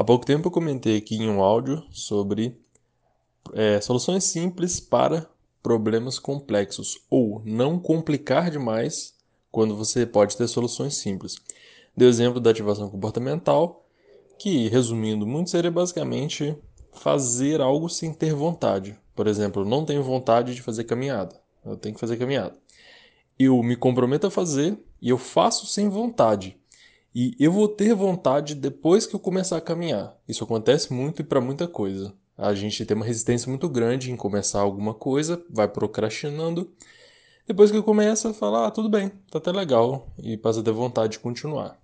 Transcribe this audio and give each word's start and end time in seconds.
Há 0.00 0.04
pouco 0.04 0.24
tempo 0.24 0.48
eu 0.48 0.50
comentei 0.50 0.96
aqui 0.96 1.16
em 1.16 1.28
um 1.28 1.42
áudio 1.42 1.84
sobre 1.90 2.58
é, 3.52 3.78
soluções 3.82 4.24
simples 4.24 4.80
para 4.80 5.28
problemas 5.62 6.18
complexos 6.18 7.02
ou 7.10 7.42
não 7.44 7.78
complicar 7.78 8.50
demais 8.50 9.12
quando 9.52 9.76
você 9.76 10.06
pode 10.06 10.38
ter 10.38 10.48
soluções 10.48 10.96
simples. 10.96 11.36
Dei 11.94 12.08
o 12.08 12.10
exemplo 12.10 12.40
da 12.40 12.48
ativação 12.48 12.88
comportamental, 12.88 13.84
que, 14.38 14.68
resumindo 14.68 15.26
muito, 15.26 15.50
seria 15.50 15.70
basicamente 15.70 16.56
fazer 16.94 17.60
algo 17.60 17.86
sem 17.90 18.14
ter 18.14 18.32
vontade. 18.32 18.98
Por 19.14 19.26
exemplo, 19.26 19.60
eu 19.60 19.66
não 19.66 19.84
tenho 19.84 20.02
vontade 20.02 20.54
de 20.54 20.62
fazer 20.62 20.84
caminhada. 20.84 21.38
Eu 21.62 21.76
tenho 21.76 21.94
que 21.94 22.00
fazer 22.00 22.16
caminhada. 22.16 22.56
Eu 23.38 23.62
me 23.62 23.76
comprometo 23.76 24.26
a 24.26 24.30
fazer 24.30 24.78
e 25.02 25.10
eu 25.10 25.18
faço 25.18 25.66
sem 25.66 25.90
vontade. 25.90 26.58
E 27.14 27.34
eu 27.40 27.50
vou 27.50 27.66
ter 27.68 27.94
vontade 27.94 28.54
depois 28.54 29.06
que 29.06 29.14
eu 29.14 29.20
começar 29.20 29.56
a 29.56 29.60
caminhar. 29.60 30.16
Isso 30.28 30.44
acontece 30.44 30.92
muito 30.92 31.20
e 31.22 31.24
para 31.24 31.40
muita 31.40 31.66
coisa. 31.66 32.14
A 32.38 32.54
gente 32.54 32.84
tem 32.86 32.96
uma 32.96 33.04
resistência 33.04 33.48
muito 33.48 33.68
grande 33.68 34.10
em 34.10 34.16
começar 34.16 34.60
alguma 34.60 34.94
coisa, 34.94 35.42
vai 35.50 35.68
procrastinando. 35.68 36.70
Depois 37.46 37.70
que 37.70 37.82
começa, 37.82 38.32
fala, 38.32 38.68
ah, 38.68 38.70
tudo 38.70 38.88
bem, 38.88 39.10
tá 39.30 39.38
até 39.38 39.50
legal, 39.50 40.06
e 40.22 40.36
passa 40.36 40.60
a 40.60 40.62
ter 40.62 40.70
vontade 40.70 41.12
de 41.14 41.18
continuar. 41.18 41.78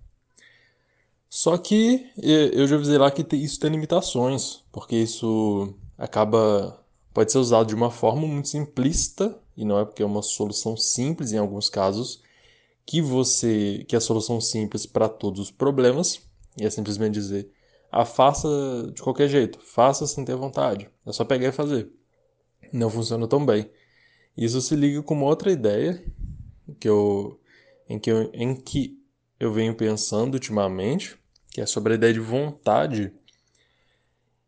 Só 1.29 1.57
que 1.57 2.09
eu 2.23 2.65
já 2.65 2.75
avisei 2.77 2.97
lá 2.97 3.11
que 3.11 3.35
isso 3.35 3.59
tem 3.59 3.69
limitações, 3.69 4.63
porque 4.71 4.95
isso 4.95 5.73
acaba 5.97 6.79
pode 7.13 7.31
ser 7.31 7.39
usado 7.39 7.67
de 7.67 7.75
uma 7.75 7.89
forma 7.89 8.27
muito 8.27 8.47
simplista 8.47 9.37
e 9.57 9.65
não 9.65 9.79
é 9.79 9.83
porque 9.85 10.03
é 10.03 10.05
uma 10.05 10.21
solução 10.21 10.77
simples 10.77 11.31
em 11.31 11.37
alguns 11.37 11.67
casos 11.67 12.21
que 12.87 13.01
você 13.01 13.85
que 13.87 13.95
é 13.95 13.97
a 13.97 14.01
solução 14.01 14.41
simples 14.41 14.85
para 14.85 15.09
todos 15.09 15.41
os 15.41 15.51
problemas 15.51 16.21
e 16.59 16.65
é 16.65 16.69
simplesmente 16.69 17.13
dizer 17.13 17.51
faça 18.05 18.47
de 18.93 19.01
qualquer 19.01 19.27
jeito, 19.27 19.59
faça 19.59 20.07
sem 20.07 20.23
ter 20.23 20.35
vontade, 20.35 20.89
é 21.05 21.11
só 21.11 21.25
pegar 21.25 21.49
e 21.49 21.51
fazer. 21.51 21.89
Não 22.71 22.89
funciona 22.89 23.27
tão 23.27 23.45
bem. 23.45 23.69
Isso 24.35 24.61
se 24.61 24.75
liga 24.75 25.01
com 25.01 25.13
uma 25.13 25.25
outra 25.25 25.51
ideia 25.51 26.03
que 26.79 26.87
eu 26.87 27.39
em 27.89 27.97
que 27.97 28.11
eu, 28.11 28.29
em 28.33 28.55
que 28.55 28.99
eu 29.39 29.51
venho 29.51 29.73
pensando 29.75 30.33
ultimamente, 30.35 31.17
que 31.49 31.61
é 31.61 31.65
sobre 31.65 31.93
a 31.93 31.95
ideia 31.95 32.13
de 32.13 32.19
vontade. 32.19 33.13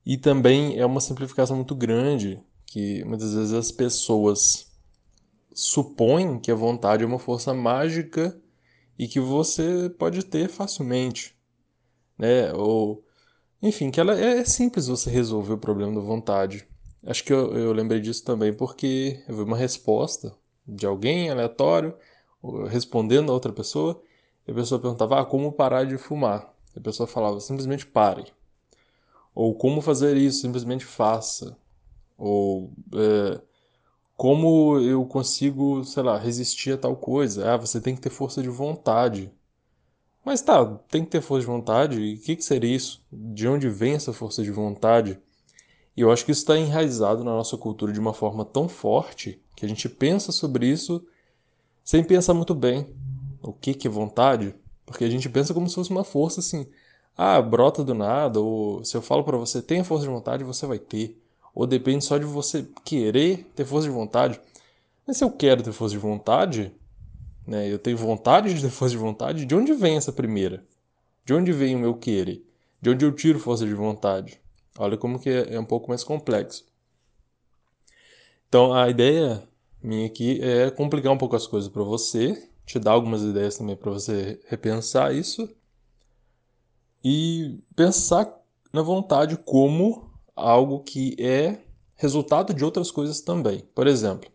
E 0.06 0.18
também 0.18 0.78
é 0.78 0.86
uma 0.86 1.00
simplificação 1.00 1.56
muito 1.56 1.76
grande, 1.76 2.42
que 2.66 3.04
muitas 3.06 3.34
vezes 3.34 3.54
as 3.54 3.72
pessoas 3.72 4.69
supõem 5.54 6.40
que 6.40 6.52
a 6.52 6.56
vontade 6.56 7.04
é 7.04 7.08
uma 7.08 7.20
força 7.20 7.54
mágica 7.54 8.40
e 8.98 9.08
que 9.08 9.20
você 9.20 9.90
pode 9.90 10.24
ter 10.26 10.50
facilmente, 10.50 11.36
né? 12.18 12.54
Ou, 12.54 13.04
enfim, 13.62 13.92
que 13.92 14.00
ela 14.00 14.20
é, 14.20 14.40
é 14.40 14.46
simples 14.46 14.88
você 14.88 15.10
resolver 15.10 15.54
o 15.54 15.58
problema 15.58 15.94
da 15.94 16.02
vontade. 16.02 16.68
Acho 17.06 17.24
que 17.24 17.34
eu, 17.34 17.56
eu 17.58 17.72
lembrei 17.72 18.00
disso 18.00 18.24
também 18.24 18.54
porque 18.54 19.24
eu 19.28 19.36
vi 19.36 19.42
uma 19.44 19.58
resposta 19.58 20.36
de 20.68 20.86
alguém 20.86 21.30
aleatório 21.30 21.96
respondendo 22.70 23.32
a 23.32 23.34
outra 23.34 23.52
pessoa 23.52 24.02
e 24.48 24.52
a 24.52 24.56
pessoa 24.56 24.82
perguntava: 24.82 25.20
ah, 25.20 25.26
como 25.26 25.52
parar 25.52 25.86
de 25.86 25.98
fumar? 25.98 26.54
A 26.76 26.80
pessoa 26.80 27.08
falava: 27.08 27.40
simplesmente 27.40 27.86
pare. 27.86 28.26
Ou 29.34 29.56
como 29.56 29.82
fazer 29.82 30.18
isso? 30.18 30.42
Simplesmente 30.42 30.86
faça. 30.86 31.58
Ou 32.18 32.74
é, 32.94 33.42
como 34.20 34.78
eu 34.82 35.06
consigo, 35.06 35.82
sei 35.86 36.04
lá, 36.04 36.18
resistir 36.18 36.74
a 36.74 36.78
tal 36.78 36.94
coisa? 36.94 37.54
Ah, 37.54 37.56
você 37.56 37.80
tem 37.80 37.96
que 37.96 38.02
ter 38.02 38.10
força 38.10 38.42
de 38.42 38.50
vontade. 38.50 39.32
Mas 40.26 40.42
tá, 40.42 40.66
tem 40.92 41.06
que 41.06 41.10
ter 41.10 41.22
força 41.22 41.40
de 41.40 41.46
vontade? 41.46 42.02
E 42.02 42.16
o 42.16 42.20
que, 42.20 42.36
que 42.36 42.44
seria 42.44 42.76
isso? 42.76 43.02
De 43.10 43.48
onde 43.48 43.70
vem 43.70 43.94
essa 43.94 44.12
força 44.12 44.44
de 44.44 44.52
vontade? 44.52 45.18
E 45.96 46.02
eu 46.02 46.12
acho 46.12 46.26
que 46.26 46.34
isso 46.34 46.42
está 46.42 46.58
enraizado 46.58 47.24
na 47.24 47.32
nossa 47.32 47.56
cultura 47.56 47.94
de 47.94 48.00
uma 48.02 48.14
forma 48.14 48.44
tão 48.44 48.68
forte 48.68 49.42
que 49.56 49.66
a 49.66 49.70
gente 49.70 49.88
pensa 49.88 50.34
sobre 50.34 50.68
isso 50.68 51.02
sem 51.82 52.04
pensar 52.04 52.34
muito 52.34 52.54
bem 52.54 52.94
o 53.42 53.54
que, 53.54 53.74
que 53.74 53.88
é 53.88 53.90
vontade, 53.90 54.54
porque 54.86 55.06
a 55.06 55.10
gente 55.10 55.30
pensa 55.30 55.54
como 55.54 55.70
se 55.70 55.76
fosse 55.76 55.92
uma 55.92 56.04
força 56.04 56.42
assim, 56.42 56.68
ah, 57.16 57.42
brota 57.42 57.86
do 57.86 57.94
nada, 57.94 58.42
ou 58.42 58.84
se 58.84 58.98
eu 58.98 59.02
falo 59.02 59.24
para 59.24 59.38
você, 59.38 59.62
tenha 59.62 59.86
força 59.86 60.06
de 60.06 60.12
vontade, 60.12 60.44
você 60.44 60.66
vai 60.66 60.78
ter 60.78 61.18
ou 61.54 61.68
depende 61.68 62.06
só 62.06 62.18
de 62.18 62.26
você 62.26 62.68
querer 62.84 63.52
ter 63.56 63.66
força 63.66 63.88
de 63.88 63.94
vontade. 63.94 64.40
Mas 65.06 65.18
se 65.18 65.24
eu 65.24 65.32
quero 65.32 65.64
ter 65.64 65.72
força 65.72 65.94
de 65.94 66.00
vontade, 66.00 66.72
né, 67.46 67.72
eu 67.72 67.80
tenho 67.80 67.98
vontade 67.98 68.54
de 68.54 68.62
ter 68.62 68.70
força 68.72 68.92
de 68.92 68.98
vontade, 68.98 69.46
de 69.46 69.56
onde 69.56 69.74
vem 69.74 69.98
essa 69.98 70.12
primeira? 70.12 70.66
De 71.26 71.34
onde 71.34 71.52
vem 71.52 71.76
o 71.76 71.80
meu 71.80 71.96
querer? 71.96 72.46
De 72.82 72.90
onde 72.90 73.06
eu 73.06 73.12
tiro 73.12 73.40
força 73.40 73.66
de 73.66 73.74
vontade? 73.74 74.40
Olha 74.78 74.98
como 74.98 75.20
que 75.20 75.30
é, 75.30 75.56
é 75.56 75.60
um 75.60 75.66
pouco 75.66 75.90
mais 75.90 76.04
complexo. 76.04 76.66
Então 78.48 78.74
a 78.74 78.90
ideia 78.90 79.48
minha 79.82 80.06
aqui 80.06 80.40
é 80.42 80.70
complicar 80.70 81.12
um 81.12 81.18
pouco 81.18 81.36
as 81.36 81.48
coisas 81.48 81.70
para 81.70 81.84
você, 81.84 82.50
te 82.66 82.78
dar 82.80 82.92
algumas 82.92 83.22
ideias 83.22 83.58
também 83.58 83.76
para 83.76 83.92
você 83.92 84.40
repensar 84.48 85.14
isso 85.14 85.50
e 87.04 87.60
pensar 87.76 88.32
na 88.74 88.82
vontade 88.82 89.38
como 89.38 90.09
algo 90.40 90.80
que 90.80 91.16
é 91.20 91.58
resultado 91.96 92.54
de 92.54 92.64
outras 92.64 92.92
coisas 92.92 93.22
também. 93.22 93.64
Por 93.76 93.88
exemplo, 93.88 94.30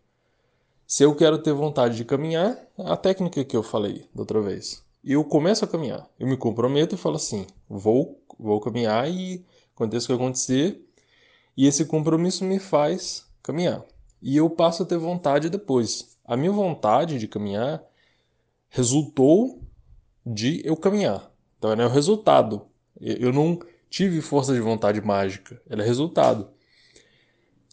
se 0.87 1.03
eu 1.03 1.15
quero 1.15 1.39
ter 1.39 1.53
vontade 1.53 1.97
de 1.97 2.05
caminhar, 2.05 2.57
a 2.77 2.95
técnica 2.95 3.43
que 3.43 3.57
eu 3.57 3.63
falei 3.63 4.07
da 4.13 4.21
outra 4.21 4.41
vez. 4.41 4.83
Eu 5.03 5.23
começo 5.23 5.65
a 5.65 5.67
caminhar, 5.67 6.07
eu 6.19 6.27
me 6.27 6.37
comprometo 6.37 6.95
e 6.95 6.97
falo 6.97 7.15
assim: 7.15 7.45
vou, 7.69 8.19
vou 8.39 8.59
caminhar 8.59 9.09
e 9.09 9.45
aconteça 9.75 10.05
o 10.05 10.07
que 10.07 10.13
acontecer, 10.23 10.83
e 11.57 11.67
esse 11.67 11.85
compromisso 11.85 12.43
me 12.43 12.59
faz 12.59 13.25
caminhar. 13.41 13.83
E 14.21 14.37
eu 14.37 14.49
passo 14.49 14.83
a 14.83 14.85
ter 14.85 14.97
vontade 14.97 15.49
depois. 15.49 16.17
A 16.23 16.35
minha 16.35 16.51
vontade 16.51 17.19
de 17.19 17.27
caminhar 17.27 17.83
resultou 18.69 19.61
de 20.25 20.61
eu 20.65 20.75
caminhar. 20.75 21.31
Então, 21.57 21.71
é 21.71 21.85
o 21.85 21.89
resultado. 21.89 22.63
Eu 22.99 23.31
não 23.31 23.59
tive 23.89 24.21
força 24.21 24.53
de 24.53 24.59
vontade 24.59 25.01
mágica, 25.01 25.61
ela 25.69 25.83
é 25.83 25.85
resultado. 25.85 26.49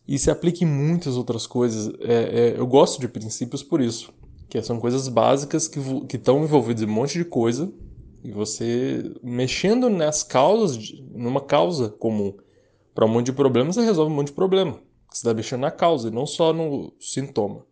E 0.07 0.19
se 0.19 0.31
aplica 0.31 0.65
em 0.65 0.67
muitas 0.67 1.17
outras 1.17 1.47
coisas. 1.47 1.93
É, 2.01 2.15
é, 2.15 2.55
eu 2.59 2.67
gosto 2.67 3.01
de 3.01 3.09
princípios 3.09 3.63
por 3.63 3.81
isso, 3.81 4.13
que 4.49 4.61
são 4.63 4.81
coisas 4.81 5.09
básicas 5.09 5.69
que 5.69 5.81
estão 6.17 6.43
envolvidas 6.43 6.83
em 6.83 6.87
um 6.87 6.93
monte 6.93 7.19
de 7.19 7.25
coisa 7.25 7.73
e 8.25 8.31
você 8.31 9.13
mexendo 9.23 9.91
nas 9.91 10.23
causas, 10.23 10.93
numa 11.11 11.41
causa 11.41 11.89
comum 11.89 12.35
para 12.95 13.05
um 13.05 13.09
monte 13.09 13.27
de 13.27 13.33
problemas, 13.33 13.75
você 13.75 13.83
resolve 13.83 14.13
um 14.13 14.17
monte 14.17 14.29
de 14.29 14.35
problema. 14.35 14.79
Você 15.11 15.19
está 15.19 15.35
mexendo 15.35 15.61
na 15.61 15.71
causa 15.71 16.09
e 16.09 16.11
não 16.11 16.27
só 16.27 16.53
no 16.53 16.93
sintoma. 17.01 17.67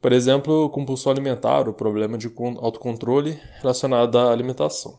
Por 0.00 0.12
exemplo, 0.12 0.68
compulsão 0.70 1.12
alimentar, 1.12 1.68
o 1.68 1.72
problema 1.72 2.18
de 2.18 2.30
autocontrole 2.58 3.38
relacionado 3.60 4.18
à 4.18 4.30
alimentação. 4.30 4.98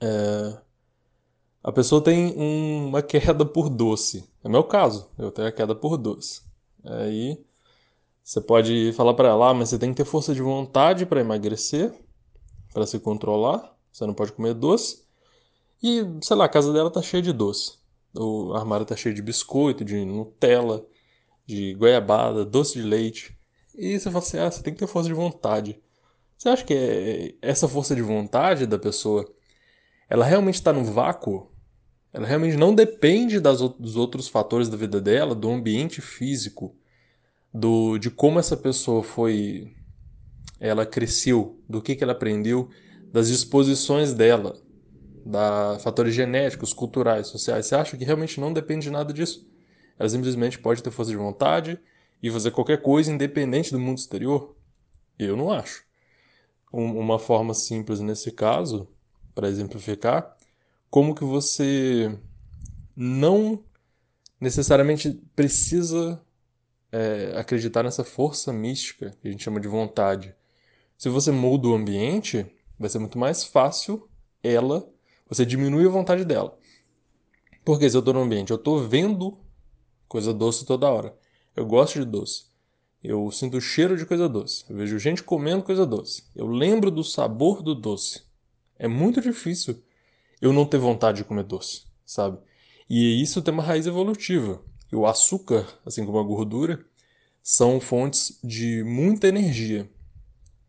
É, 0.00 0.58
a 1.66 1.72
pessoa 1.72 2.00
tem 2.00 2.32
um, 2.38 2.86
uma 2.86 3.02
queda 3.02 3.44
por 3.44 3.68
doce. 3.68 4.24
É 4.44 4.48
meu 4.48 4.62
caso, 4.62 5.10
eu 5.18 5.32
tenho 5.32 5.48
a 5.48 5.52
queda 5.52 5.74
por 5.74 5.96
doce. 5.96 6.42
Aí 6.84 7.44
você 8.22 8.40
pode 8.40 8.92
falar 8.92 9.14
para 9.14 9.30
ela, 9.30 9.50
ah, 9.50 9.54
mas 9.54 9.70
você 9.70 9.78
tem 9.78 9.90
que 9.90 9.96
ter 9.96 10.04
força 10.04 10.32
de 10.32 10.40
vontade 10.40 11.04
para 11.04 11.20
emagrecer, 11.20 11.92
para 12.72 12.86
se 12.86 13.00
controlar. 13.00 13.76
Você 13.90 14.06
não 14.06 14.14
pode 14.14 14.30
comer 14.30 14.54
doce. 14.54 15.02
E, 15.82 16.04
sei 16.22 16.36
lá, 16.36 16.44
a 16.44 16.48
casa 16.48 16.72
dela 16.72 16.88
tá 16.88 17.02
cheia 17.02 17.20
de 17.20 17.32
doce. 17.32 17.72
O 18.14 18.54
armário 18.54 18.86
tá 18.86 18.94
cheio 18.94 19.12
de 19.12 19.20
biscoito, 19.20 19.84
de 19.84 20.04
Nutella, 20.04 20.86
de 21.44 21.74
goiabada, 21.74 22.44
doce 22.44 22.74
de 22.74 22.82
leite. 22.82 23.36
E 23.74 23.98
você 23.98 24.08
fala 24.08 24.18
assim, 24.24 24.38
ah, 24.38 24.48
você 24.48 24.62
tem 24.62 24.72
que 24.72 24.78
ter 24.78 24.86
força 24.86 25.08
de 25.08 25.14
vontade. 25.16 25.82
Você 26.38 26.48
acha 26.48 26.64
que 26.64 26.74
é 26.74 27.34
essa 27.42 27.66
força 27.66 27.92
de 27.92 28.02
vontade 28.02 28.66
da 28.66 28.78
pessoa, 28.78 29.28
ela 30.08 30.24
realmente 30.24 30.54
está 30.54 30.72
no 30.72 30.84
vácuo? 30.84 31.55
Ela 32.16 32.26
realmente 32.26 32.56
não 32.56 32.74
depende 32.74 33.38
das, 33.38 33.60
dos 33.60 33.94
outros 33.94 34.26
fatores 34.26 34.70
da 34.70 34.76
vida 34.78 35.02
dela, 35.02 35.34
do 35.34 35.50
ambiente 35.50 36.00
físico, 36.00 36.74
do 37.52 37.98
de 37.98 38.10
como 38.10 38.38
essa 38.38 38.56
pessoa 38.56 39.02
foi, 39.02 39.74
ela 40.58 40.86
cresceu, 40.86 41.62
do 41.68 41.82
que, 41.82 41.94
que 41.94 42.02
ela 42.02 42.14
aprendeu, 42.14 42.70
das 43.12 43.28
disposições 43.28 44.14
dela, 44.14 44.58
da 45.26 45.78
fatores 45.78 46.14
genéticos, 46.14 46.72
culturais, 46.72 47.26
sociais. 47.26 47.66
Você 47.66 47.74
acha 47.74 47.98
que 47.98 48.04
realmente 48.06 48.40
não 48.40 48.50
depende 48.50 48.84
de 48.84 48.90
nada 48.90 49.12
disso? 49.12 49.46
Ela 49.98 50.08
simplesmente 50.08 50.58
pode 50.58 50.82
ter 50.82 50.90
força 50.90 51.10
de 51.10 51.18
vontade 51.18 51.78
e 52.22 52.30
fazer 52.30 52.50
qualquer 52.50 52.80
coisa 52.80 53.12
independente 53.12 53.72
do 53.72 53.78
mundo 53.78 53.98
exterior? 53.98 54.56
Eu 55.18 55.36
não 55.36 55.52
acho. 55.52 55.84
Um, 56.72 56.98
uma 56.98 57.18
forma 57.18 57.52
simples 57.52 58.00
nesse 58.00 58.32
caso, 58.32 58.88
para 59.34 59.50
exemplificar, 59.50 60.34
como 60.90 61.14
que 61.14 61.24
você 61.24 62.18
não 62.94 63.62
necessariamente 64.40 65.12
precisa 65.34 66.22
é, 66.92 67.32
acreditar 67.36 67.82
nessa 67.82 68.04
força 68.04 68.52
mística 68.52 69.16
que 69.20 69.28
a 69.28 69.30
gente 69.30 69.44
chama 69.44 69.60
de 69.60 69.68
vontade. 69.68 70.34
Se 70.96 71.08
você 71.08 71.30
muda 71.30 71.68
o 71.68 71.74
ambiente, 71.74 72.46
vai 72.78 72.88
ser 72.88 72.98
muito 72.98 73.18
mais 73.18 73.44
fácil 73.44 74.08
ela, 74.42 74.88
você 75.28 75.44
diminui 75.44 75.86
a 75.86 75.90
vontade 75.90 76.24
dela. 76.24 76.56
Porque 77.64 77.88
se 77.90 77.96
eu 77.96 77.98
estou 77.98 78.14
no 78.14 78.20
ambiente, 78.20 78.50
eu 78.50 78.56
estou 78.56 78.86
vendo 78.86 79.38
coisa 80.08 80.32
doce 80.32 80.64
toda 80.64 80.90
hora. 80.90 81.16
Eu 81.54 81.66
gosto 81.66 81.98
de 81.98 82.04
doce. 82.04 82.46
Eu 83.02 83.30
sinto 83.30 83.56
o 83.56 83.60
cheiro 83.60 83.96
de 83.96 84.06
coisa 84.06 84.28
doce. 84.28 84.64
Eu 84.68 84.76
vejo 84.76 84.98
gente 84.98 85.22
comendo 85.22 85.64
coisa 85.64 85.84
doce. 85.84 86.24
Eu 86.34 86.46
lembro 86.46 86.90
do 86.90 87.02
sabor 87.02 87.62
do 87.62 87.74
doce. 87.74 88.22
É 88.78 88.86
muito 88.86 89.20
difícil 89.20 89.82
eu 90.40 90.52
não 90.52 90.66
ter 90.66 90.78
vontade 90.78 91.18
de 91.18 91.24
comer 91.24 91.44
doce, 91.44 91.84
sabe? 92.04 92.38
E 92.88 93.20
isso 93.20 93.42
tem 93.42 93.52
uma 93.52 93.62
raiz 93.62 93.86
evolutiva. 93.86 94.62
E 94.92 94.96
o 94.96 95.06
açúcar, 95.06 95.66
assim 95.84 96.04
como 96.04 96.18
a 96.18 96.22
gordura, 96.22 96.84
são 97.42 97.80
fontes 97.80 98.38
de 98.42 98.82
muita 98.84 99.28
energia. 99.28 99.90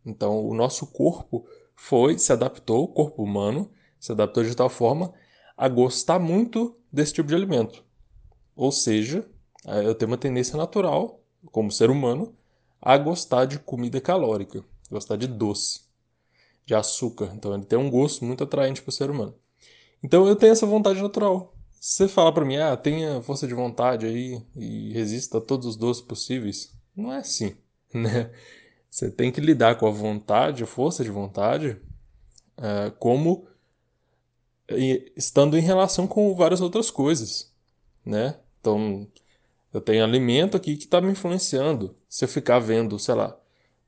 Então, 0.06 0.46
o 0.46 0.54
nosso 0.54 0.88
corpo 0.88 1.46
foi, 1.76 2.18
se 2.18 2.32
adaptou, 2.32 2.84
o 2.84 2.88
corpo 2.88 3.24
humano 3.24 3.70
se 4.00 4.12
adaptou 4.12 4.44
de 4.44 4.56
tal 4.56 4.70
forma 4.70 5.14
a 5.56 5.68
gostar 5.68 6.20
muito 6.20 6.76
desse 6.92 7.14
tipo 7.14 7.30
de 7.30 7.36
alimento. 7.36 7.84
Ou 8.56 8.72
seja, 8.72 9.28
eu 9.84 9.94
tenho 9.94 10.12
uma 10.12 10.18
tendência 10.18 10.58
natural, 10.58 11.22
como 11.52 11.72
ser 11.72 11.90
humano, 11.90 12.36
a 12.82 12.98
gostar 12.98 13.46
de 13.46 13.60
comida 13.60 14.00
calórica, 14.00 14.64
gostar 14.90 15.18
de 15.18 15.28
doce, 15.28 15.82
de 16.66 16.74
açúcar. 16.74 17.32
Então, 17.36 17.54
ele 17.54 17.66
tem 17.66 17.78
um 17.78 17.90
gosto 17.90 18.24
muito 18.24 18.44
atraente 18.44 18.82
para 18.82 18.90
o 18.90 18.94
ser 18.94 19.10
humano. 19.10 19.36
Então, 20.04 20.28
eu 20.28 20.36
tenho 20.36 20.52
essa 20.52 20.66
vontade 20.66 21.02
natural. 21.02 21.54
Se 21.80 21.98
você 21.98 22.08
falar 22.08 22.32
para 22.32 22.46
mim, 22.46 22.58
ah, 22.58 22.76
tenha 22.76 23.22
força 23.22 23.48
de 23.48 23.54
vontade 23.54 24.06
aí 24.06 24.42
e 24.56 24.92
resista 24.94 25.38
a 25.38 25.42
todos 25.42 25.66
os 25.66 25.76
doces 25.76 26.04
possíveis, 26.04 26.74
não 26.96 27.14
é 27.14 27.18
assim, 27.18 27.56
né? 27.94 28.32
Você 28.90 29.12
tem 29.12 29.32
que 29.32 29.40
lidar 29.40 29.78
com 29.78 29.88
a 29.88 29.92
vontade, 29.92 30.64
a 30.64 30.68
força 30.68 31.04
de 31.04 31.12
vontade, 31.12 31.78
uh, 32.58 32.92
como 32.98 33.48
estando 35.16 35.58
em 35.58 35.62
relação 35.62 36.08
com 36.08 36.36
várias 36.36 36.62
outras 36.62 36.90
coisas, 36.92 37.54
né? 38.06 38.40
Então, 38.60 39.08
eu 39.74 39.80
tenho 39.80 40.04
alimento 40.04 40.58
aqui 40.58 40.76
que 40.76 40.86
está 40.86 41.00
me 41.00 41.12
influenciando. 41.12 41.96
Se 42.10 42.26
eu 42.26 42.30
ficar 42.30 42.60
vendo, 42.60 42.98
sei 43.00 43.16
lá, 43.16 43.38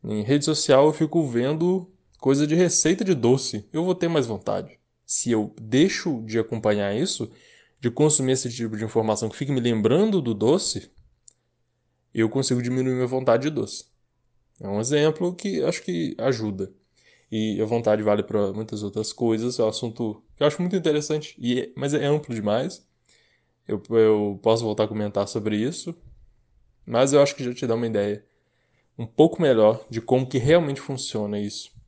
em 0.04 0.22
rede 0.22 0.46
social 0.46 0.86
eu 0.86 0.94
fico 0.94 1.26
vendo 1.26 1.92
coisa 2.20 2.48
de 2.48 2.56
receita 2.56 3.04
de 3.04 3.14
doce, 3.14 3.68
eu 3.74 3.84
vou 3.84 3.96
ter 3.96 4.08
mais 4.08 4.26
vontade. 4.26 4.79
Se 5.10 5.32
eu 5.32 5.56
deixo 5.60 6.22
de 6.24 6.38
acompanhar 6.38 6.96
isso, 6.96 7.32
de 7.80 7.90
consumir 7.90 8.34
esse 8.34 8.48
tipo 8.48 8.78
de 8.78 8.84
informação 8.84 9.28
que 9.28 9.36
fica 9.36 9.52
me 9.52 9.60
lembrando 9.60 10.22
do 10.22 10.36
doce, 10.36 10.92
eu 12.14 12.30
consigo 12.30 12.62
diminuir 12.62 12.94
minha 12.94 13.08
vontade 13.08 13.42
de 13.42 13.50
doce. 13.50 13.86
É 14.62 14.68
um 14.68 14.80
exemplo 14.80 15.34
que 15.34 15.64
acho 15.64 15.82
que 15.82 16.16
ajuda. 16.20 16.72
E 17.32 17.60
a 17.60 17.66
vontade 17.66 18.04
vale 18.04 18.22
para 18.22 18.54
muitas 18.54 18.84
outras 18.84 19.12
coisas. 19.12 19.58
É 19.58 19.64
um 19.64 19.70
assunto 19.70 20.22
que 20.38 20.44
eu 20.44 20.48
acho 20.48 20.62
muito 20.62 20.76
interessante, 20.76 21.36
e 21.40 21.60
é, 21.60 21.72
mas 21.76 21.96
é 21.96 22.06
amplo 22.06 22.36
demais. 22.36 22.88
Eu, 23.68 23.82
eu 23.90 24.40
posso 24.44 24.64
voltar 24.64 24.84
a 24.84 24.88
comentar 24.88 25.28
sobre 25.28 25.58
isso, 25.58 25.96
mas 26.86 27.14
eu 27.14 27.22
acho 27.24 27.36
que 27.36 27.44
já 27.44 27.52
te 27.52 27.66
dá 27.66 27.74
uma 27.74 27.88
ideia 27.88 28.24
um 28.96 29.08
pouco 29.08 29.42
melhor 29.42 29.84
de 29.90 30.02
como 30.02 30.30
que 30.30 30.38
realmente 30.38 30.80
funciona 30.80 31.40
isso. 31.40 31.79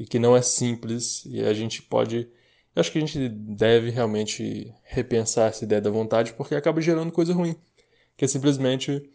E 0.00 0.04
que 0.04 0.18
não 0.18 0.36
é 0.36 0.42
simples, 0.42 1.24
e 1.26 1.40
a 1.44 1.54
gente 1.54 1.80
pode 1.80 2.28
eu 2.74 2.80
acho 2.80 2.92
que 2.92 2.98
a 2.98 3.00
gente 3.00 3.28
deve 3.28 3.90
realmente 3.90 4.72
repensar 4.84 5.48
essa 5.48 5.64
ideia 5.64 5.80
da 5.80 5.90
vontade 5.90 6.32
porque 6.34 6.54
acaba 6.54 6.80
gerando 6.80 7.10
coisa 7.10 7.34
ruim. 7.34 7.56
Que 8.16 8.24
é 8.24 8.28
simplesmente, 8.28 9.10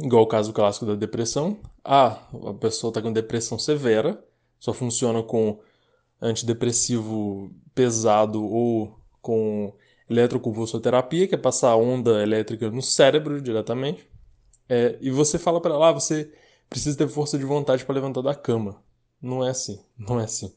igual 0.00 0.22
o 0.22 0.26
caso 0.26 0.52
clássico 0.52 0.86
da 0.86 0.94
depressão. 0.94 1.58
Ah, 1.84 2.26
a 2.46 2.54
pessoa 2.54 2.90
está 2.90 3.02
com 3.02 3.12
depressão 3.12 3.58
severa, 3.58 4.22
só 4.58 4.72
funciona 4.72 5.22
com 5.22 5.60
antidepressivo 6.20 7.50
pesado 7.74 8.42
ou 8.42 8.98
com 9.20 9.74
eletroconvulsoterapia, 10.08 11.28
que 11.28 11.34
é 11.34 11.38
passar 11.38 11.76
onda 11.76 12.22
elétrica 12.22 12.70
no 12.70 12.82
cérebro 12.82 13.42
diretamente. 13.42 14.08
É, 14.68 14.96
e 15.00 15.10
você 15.10 15.38
fala 15.38 15.60
para 15.60 15.74
ela, 15.74 15.90
ah, 15.90 15.92
você 15.92 16.32
precisa 16.70 16.96
ter 16.96 17.08
força 17.08 17.36
de 17.36 17.44
vontade 17.44 17.84
para 17.84 17.94
levantar 17.94 18.22
da 18.22 18.34
cama. 18.34 18.82
Não 19.24 19.42
é 19.42 19.48
assim, 19.48 19.80
não 19.98 20.20
é 20.20 20.24
assim. 20.24 20.52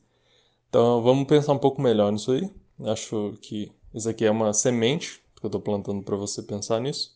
Então 0.67 1.01
vamos 1.01 1.25
pensar 1.25 1.53
um 1.53 1.57
pouco 1.57 1.81
melhor 1.81 2.11
nisso 2.11 2.33
aí. 2.33 2.51
Acho 2.85 3.37
que 3.41 3.71
isso 3.93 4.09
aqui 4.09 4.25
é 4.25 4.29
uma 4.29 4.53
semente 4.53 5.21
que 5.39 5.45
eu 5.45 5.47
estou 5.47 5.61
plantando 5.61 6.03
para 6.03 6.17
você 6.17 6.43
pensar 6.43 6.81
nisso, 6.81 7.15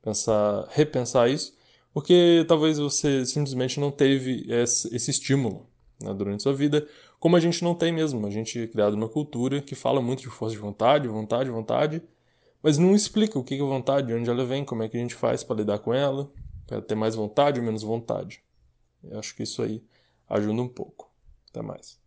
pensar, 0.00 0.66
repensar 0.70 1.28
isso, 1.28 1.54
porque 1.92 2.44
talvez 2.48 2.78
você 2.78 3.26
simplesmente 3.26 3.78
não 3.78 3.90
teve 3.90 4.46
esse, 4.48 5.10
estímulo 5.10 5.66
né, 6.00 6.14
durante 6.14 6.42
sua 6.42 6.54
vida, 6.54 6.88
como 7.20 7.36
a 7.36 7.40
gente 7.40 7.62
não 7.62 7.74
tem 7.74 7.92
mesmo. 7.92 8.26
A 8.26 8.30
gente 8.30 8.58
é 8.58 8.66
criado 8.66 8.96
numa 8.96 9.08
cultura 9.08 9.60
que 9.60 9.74
fala 9.74 10.00
muito 10.00 10.20
de 10.20 10.28
força 10.28 10.54
de 10.54 10.60
vontade, 10.60 11.06
vontade, 11.06 11.50
vontade, 11.50 12.02
mas 12.62 12.78
não 12.78 12.94
explica 12.94 13.38
o 13.38 13.44
que 13.44 13.54
é 13.54 13.58
vontade, 13.58 14.06
de 14.06 14.14
onde 14.14 14.30
ela 14.30 14.44
vem, 14.44 14.64
como 14.64 14.82
é 14.82 14.88
que 14.88 14.96
a 14.96 15.00
gente 15.00 15.14
faz 15.14 15.44
para 15.44 15.56
lidar 15.56 15.80
com 15.80 15.92
ela, 15.92 16.30
para 16.66 16.80
ter 16.80 16.94
mais 16.94 17.14
vontade 17.14 17.60
ou 17.60 17.66
menos 17.66 17.82
vontade. 17.82 18.42
Eu 19.04 19.18
acho 19.18 19.36
que 19.36 19.42
isso 19.42 19.62
aí 19.62 19.82
ajuda 20.28 20.62
um 20.62 20.68
pouco. 20.68 21.10
Até 21.50 21.62
mais. 21.62 22.00